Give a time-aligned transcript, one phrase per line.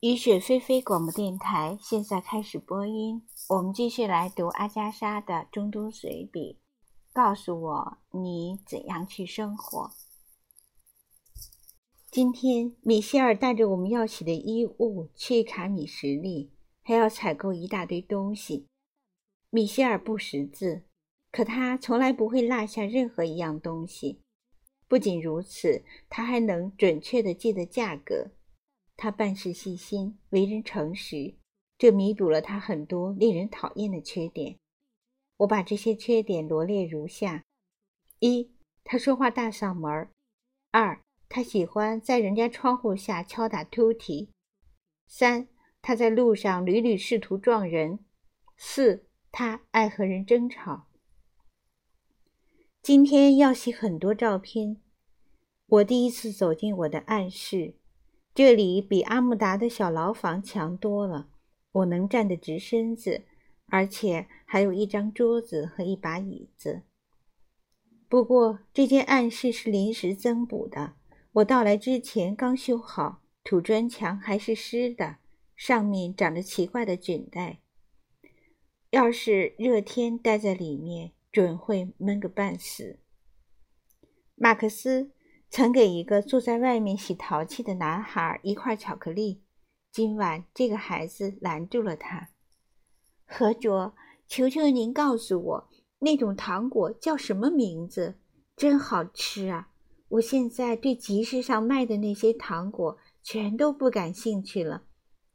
[0.00, 3.26] 雨雪霏霏广播电台现在开始播音。
[3.48, 6.58] 我们继续来读阿加莎的《中都随笔》。
[7.14, 9.92] 告诉我你怎样去生活。
[12.10, 16.52] 今天，米歇尔带着我们要洗的衣物去卡米什利，
[16.82, 18.66] 还要采购一大堆东西。
[19.48, 20.82] 米歇尔不识字，
[21.32, 24.20] 可他从来不会落下任何一样东西。
[24.86, 28.32] 不仅如此，他还能准确的记得价格。
[28.96, 31.34] 他办事细心，为人诚实，
[31.76, 34.56] 这弥补了他很多令人讨厌的缺点。
[35.38, 37.44] 我把这些缺点罗列如下：
[38.20, 38.50] 一，
[38.84, 40.08] 他说话大嗓门；
[40.70, 44.30] 二，他喜欢在人家窗户下敲打突提；
[45.06, 45.48] 三，
[45.82, 47.98] 他在路上屡屡试图撞人；
[48.56, 50.86] 四，他爱和人争吵。
[52.80, 54.80] 今天要洗很多照片。
[55.66, 57.74] 我第一次走进我的暗室。
[58.36, 61.30] 这里比阿木达的小牢房强多了。
[61.72, 63.22] 我能站得直身子，
[63.68, 66.82] 而且还有一张桌子和一把椅子。
[68.10, 70.96] 不过这间暗室是临时增补的。
[71.32, 75.16] 我到来之前刚修好，土砖墙还是湿的，
[75.56, 77.60] 上面长着奇怪的菌带。
[78.90, 82.98] 要是热天待在里面，准会闷个半死。
[84.34, 85.12] 马克思。
[85.48, 89.42] 曾给一个住在外面洗陶器的男孩一块巧克力。
[89.90, 92.28] 今晚，这个孩子拦住了他。
[93.24, 93.94] 何卓，
[94.28, 95.68] 求求您告诉我，
[96.00, 98.18] 那种糖果叫什么名字？
[98.56, 99.70] 真好吃啊！
[100.08, 104.82] 我现在对集市上卖的那些糖果全都不感兴趣了。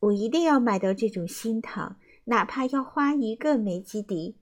[0.00, 4.36] 我一定要买到这种新糖，哪怕要花一个梅基迪。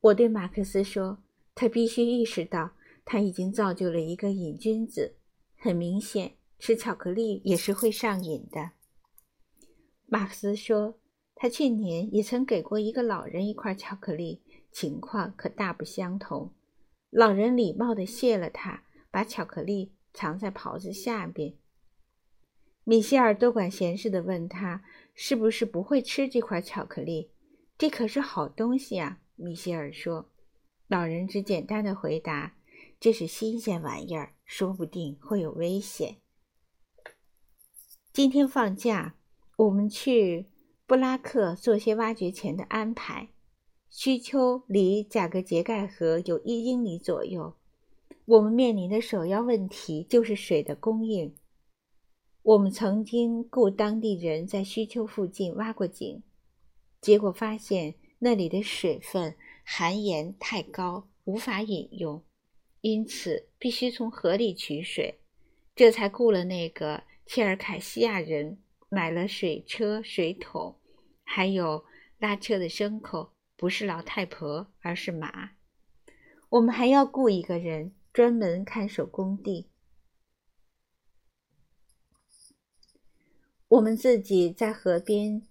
[0.00, 1.18] 我对马克思说
[1.54, 2.70] ：“他必须意识到。”
[3.04, 5.16] 他已经造就了一个瘾君子，
[5.56, 8.72] 很明显，吃巧克力也是会上瘾的。
[10.06, 10.98] 马克思说，
[11.34, 16.54] 他去年也曾给过一个老人一块巧克力，情况可大不相同。
[17.10, 21.54] 老人礼貌地谢了他，把巧克力藏在袍子下边。
[22.84, 24.84] 米歇尔多管闲事地问他，
[25.14, 27.30] 是不是不会吃这块巧克力？
[27.78, 29.20] 这可是好东西啊！
[29.36, 30.30] 米歇尔说。
[30.88, 32.54] 老人只简单的回答。
[33.02, 36.18] 这是新鲜玩意儿，说不定会有危险。
[38.12, 39.16] 今天放假，
[39.56, 40.46] 我们去
[40.86, 43.30] 布拉克做些挖掘前的安排。
[43.90, 47.56] 须丘离贾格杰盖河有一英里左右。
[48.24, 51.34] 我们面临的首要问题就是水的供应。
[52.42, 56.22] 我们曾经雇当地人在须丘附近挖过井，
[57.00, 59.34] 结果发现那里的水分
[59.64, 62.22] 含盐太高，无法饮用。
[62.82, 65.20] 因此，必须从河里取水，
[65.74, 70.76] 这才雇了那个切尔凯西亚人，买了水车、水桶，
[71.22, 71.84] 还有
[72.18, 75.52] 拉车的牲口，不是老太婆，而是马。
[76.48, 79.68] 我们还要雇一个人专门看守工地。
[83.68, 85.46] 我们自己在河边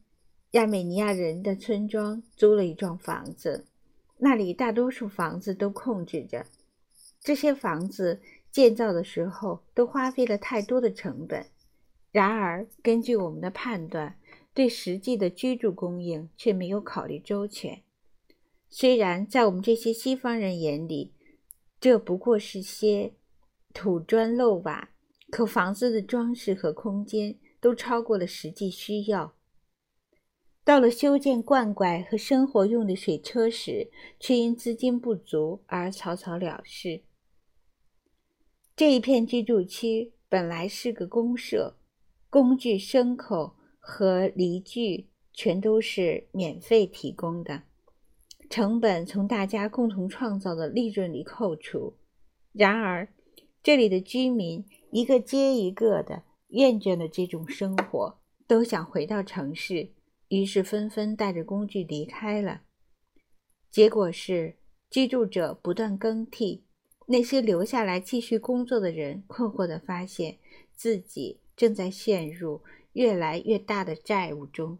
[0.51, 3.65] 亚美尼亚人的村庄租了一幢房子，
[4.17, 6.45] 那里大多数房子都空置着。
[7.23, 11.45] 这些房子建造的时候都花费了太多的成本，
[12.11, 14.17] 然而根据我们的判断，
[14.53, 17.83] 对实际的居住供应却没有考虑周全。
[18.69, 21.13] 虽然在我们这些西方人眼里，
[21.79, 23.13] 这不过是些
[23.73, 24.89] 土砖漏瓦，
[25.29, 29.35] 可房子的装饰和空间都超过了实际需要。
[30.63, 37.03] 到了修建灌溉和生活用的水车时，却因资金不足而草草了事。
[38.81, 41.77] 这一片居住区本来是个公社，
[42.31, 47.61] 工具、牲口和犁具全都是免费提供的，
[48.49, 51.99] 成本从大家共同创造的利润里扣除。
[52.53, 53.07] 然而，
[53.61, 58.17] 这里的居民一个接一个的厌倦了这种生活，
[58.47, 59.91] 都想回到城市，
[60.29, 62.61] 于是纷纷带着工具离开了。
[63.69, 64.57] 结果是，
[64.89, 66.65] 居住者不断更替。
[67.11, 70.37] 那些留下来继续工作的人困惑地发现
[70.73, 72.61] 自己正在陷入
[72.93, 74.79] 越来越大的债务中。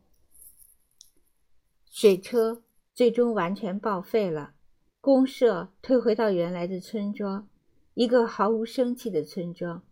[1.89, 2.63] 水车
[2.93, 4.53] 最终完全报废了，
[5.01, 7.49] 公社退回到原来的村庄，
[7.95, 9.83] 一个毫无生气的村庄。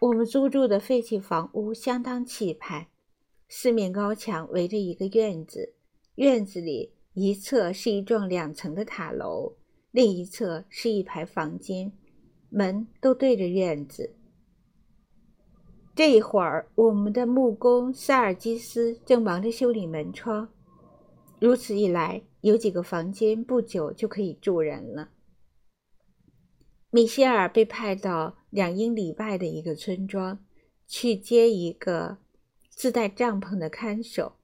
[0.00, 2.88] 我们租住的废弃房屋相当气派，
[3.48, 5.74] 四面高墙围着一个院子，
[6.14, 9.56] 院子里一侧是一幢两层的塔楼。
[9.98, 11.90] 另一侧是一排房间，
[12.50, 14.14] 门都对着院子。
[15.92, 20.50] 这一会儿，我们的木工萨尔基斯正忙着修理门窗。
[21.40, 25.10] 如此一来，有几个房间不久就可以住人了。
[26.90, 30.38] 米歇尔被派到两英里外的一个村庄，
[30.86, 32.18] 去接一个
[32.70, 34.36] 自带帐篷的看守。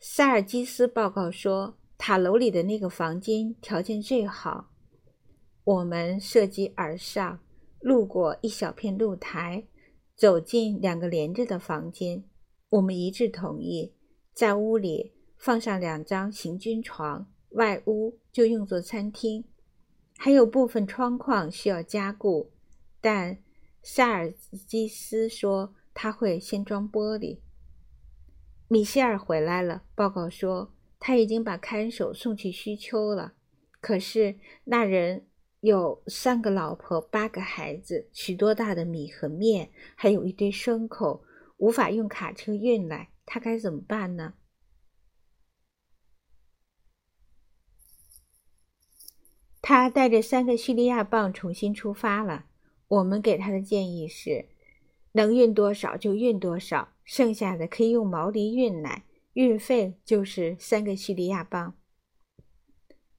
[0.00, 4.70] 萨尔基斯报告说，塔楼里的那个房间条件最好。
[5.64, 7.40] 我们涉级而上。
[7.80, 9.66] 路过一小片露台，
[10.14, 12.22] 走进两个连着的房间。
[12.68, 13.92] 我们一致同意
[14.32, 19.44] 在屋里放上两张行军床，外屋就用作餐厅。
[20.16, 22.52] 还有部分窗框需要加固，
[23.00, 23.38] 但
[23.82, 27.40] 萨尔基斯说他会先装玻璃。
[28.68, 30.72] 米歇尔回来了，报告说
[31.06, 33.34] 他已经把看守送去虚丘了。
[33.80, 35.28] 可是那人。
[35.60, 41.24] 有三个老婆，八个孩子，许多大的米和面，还有一堆牲口，
[41.56, 44.34] 无法用卡车运来，他该怎么办呢？
[49.60, 52.44] 他带着三个叙利亚镑重新出发了。
[52.86, 54.50] 我们给他的建议是，
[55.12, 59.05] 能运多少就运多少，剩下的可以用毛驴运来，
[59.36, 61.78] 运费就是三个叙利亚镑。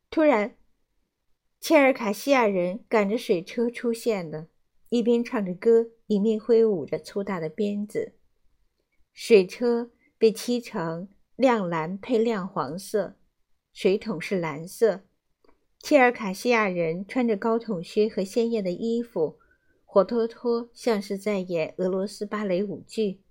[0.10, 0.56] 突然。
[1.60, 4.48] 切尔卡西亚人赶着水车出现了，
[4.90, 8.14] 一边唱着歌，一面挥舞着粗大的鞭子。
[9.12, 13.18] 水车被漆成亮蓝配亮黄色，
[13.74, 15.02] 水桶是蓝色。
[15.80, 19.40] 切尔卡西亚人穿着高筒靴和鲜艳的衣服，
[19.84, 23.22] 活脱脱像是在演俄罗斯芭蕾舞剧。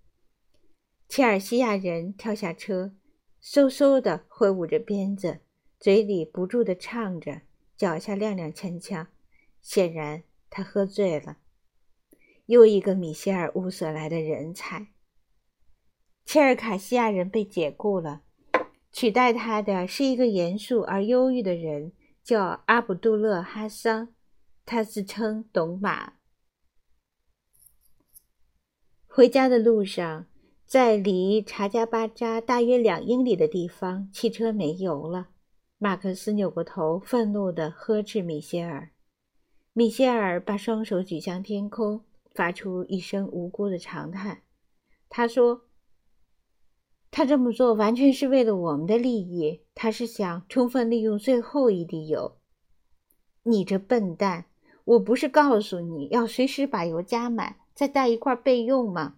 [1.08, 2.94] 切尔西亚人跳下车，
[3.42, 5.40] 嗖嗖地挥舞着鞭子，
[5.78, 7.42] 嘴里不住地唱着。
[7.76, 9.08] 脚下踉踉跄跄，
[9.60, 11.38] 显然他喝醉了。
[12.46, 14.88] 又一个米歇尔物色来的人才。
[16.24, 18.22] 切尔卡西亚人被解雇了，
[18.90, 21.92] 取代他的是一个严肃而忧郁的人，
[22.24, 24.14] 叫阿卜杜勒哈桑。
[24.64, 26.14] 他自称懂马。
[29.06, 30.26] 回家的路上，
[30.66, 35.28] 在离查加巴扎大约两英里的地方，汽车没油了。
[35.78, 38.90] 马克思扭过头，愤怒地呵斥米歇尔。
[39.72, 42.00] 米歇尔把双手举向天空，
[42.34, 44.42] 发出一声无辜的长叹。
[45.08, 45.62] 他说
[47.12, 52.38] ：“他这么做完全是为了我们的利益，他是想充分利用最后一滴油。”
[53.44, 54.46] 你这笨蛋！
[54.84, 59.16] 我不是告诉你要随时把油加满，再带一块备用吗？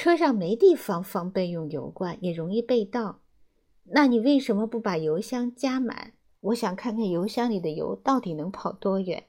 [0.00, 3.20] 车上没地方放备用油罐，也容易被盗。
[3.82, 6.12] 那你为什么不把油箱加满？
[6.38, 9.26] 我想看看油箱里的油到底能跑多远。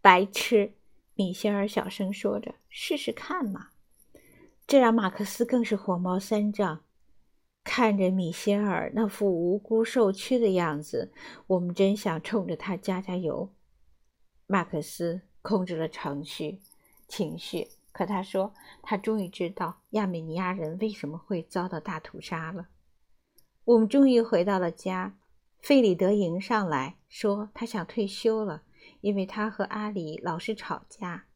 [0.00, 0.74] 白痴！
[1.14, 3.70] 米歇尔小声说着：“试试看嘛。”
[4.64, 6.84] 这让马克思更是火冒三丈。
[7.64, 11.12] 看着米歇尔那副无辜受屈的样子，
[11.48, 13.52] 我们真想冲着他加加油。
[14.46, 16.60] 马克思控制了程序、
[17.08, 17.66] 情绪。
[18.00, 22.68] 可他说，他终于知道亚美尼亚人为什么会遭到大屠杀了。
[23.66, 25.18] 我们终于回到了家。
[25.60, 28.62] 费里德迎上来说，他想退休了，
[29.02, 31.26] 因为他和阿里老是吵架。